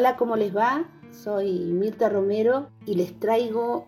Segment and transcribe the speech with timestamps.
[0.00, 0.88] Hola, ¿cómo les va?
[1.10, 3.86] Soy Mirta Romero y les traigo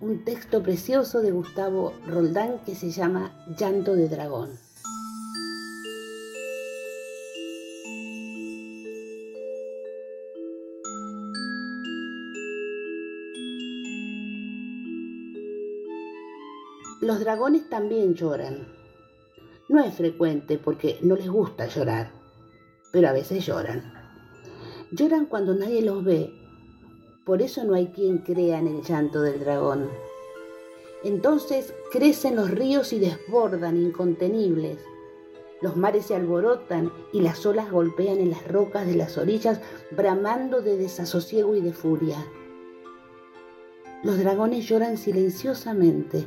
[0.00, 4.58] un texto precioso de Gustavo Roldán que se llama Llanto de Dragón.
[17.02, 18.68] Los dragones también lloran.
[19.68, 22.10] No es frecuente porque no les gusta llorar,
[22.90, 24.01] pero a veces lloran.
[24.94, 26.30] Lloran cuando nadie los ve.
[27.24, 29.88] Por eso no hay quien crea en el llanto del dragón.
[31.02, 34.76] Entonces crecen los ríos y desbordan incontenibles.
[35.62, 39.62] Los mares se alborotan y las olas golpean en las rocas de las orillas,
[39.92, 42.18] bramando de desasosiego y de furia.
[44.02, 46.26] Los dragones lloran silenciosamente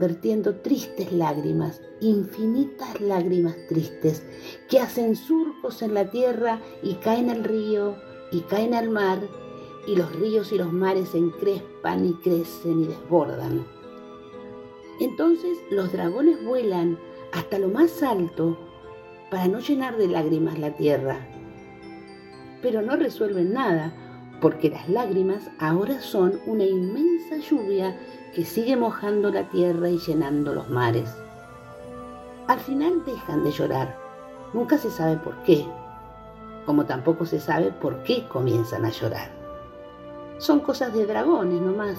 [0.00, 4.24] vertiendo tristes lágrimas, infinitas lágrimas tristes,
[4.70, 7.96] que hacen surcos en la tierra y caen al río
[8.32, 9.18] y caen al mar,
[9.86, 13.66] y los ríos y los mares se encrespan y crecen y desbordan.
[15.00, 16.98] Entonces los dragones vuelan
[17.32, 18.58] hasta lo más alto
[19.30, 21.28] para no llenar de lágrimas la tierra.
[22.62, 23.94] Pero no resuelven nada,
[24.40, 27.96] porque las lágrimas ahora son una inmensa lluvia
[28.34, 31.14] que sigue mojando la tierra y llenando los mares.
[32.46, 33.96] Al final dejan de llorar.
[34.52, 35.64] Nunca se sabe por qué,
[36.66, 39.30] como tampoco se sabe por qué comienzan a llorar.
[40.38, 41.98] Son cosas de dragones nomás.